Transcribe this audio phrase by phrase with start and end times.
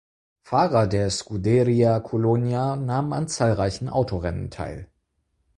[0.41, 4.89] Fahrer der Scuderia Colonia nahmen an zahlreichen Autorennen teil.